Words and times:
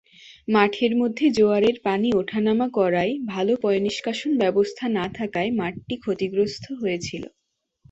মাঠের 0.47 0.93
মধ্যে 0.97 1.25
জোয়ারের 1.37 1.77
পানি 1.83 2.07
ওঠা-নামা 2.13 2.67
করায়, 2.77 3.13
ভাল 3.25 3.47
পয়ঃনিষ্কাশন 3.63 4.31
ব্যবস্থা 4.41 4.85
না 4.97 5.05
থাকায় 5.17 5.49
মাঠটি 5.59 5.95
ক্ষতিগ্রস্ত 6.03 6.65
হয়েছিল। 6.79 7.23